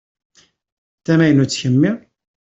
[0.99, 1.91] D tamaynutt kemmi?